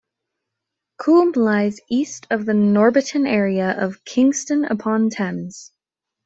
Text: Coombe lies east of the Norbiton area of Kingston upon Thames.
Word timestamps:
Coombe 0.99 1.33
lies 1.35 1.79
east 1.91 2.25
of 2.31 2.47
the 2.47 2.53
Norbiton 2.55 3.27
area 3.27 3.69
of 3.79 4.03
Kingston 4.03 4.65
upon 4.65 5.11
Thames. 5.11 5.73